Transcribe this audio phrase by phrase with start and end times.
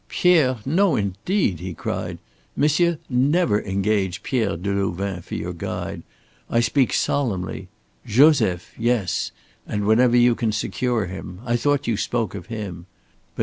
[0.09, 0.57] "Pierre!
[0.65, 2.17] No, indeed!" he cried.
[2.55, 6.01] "Monsieur, never engage Pierre Delouvain for your guide.
[6.49, 7.67] I speak solemnly.
[8.03, 9.31] Joseph yes,
[9.67, 11.39] and whenever you can secure him.
[11.45, 12.87] I thought you spoke of him.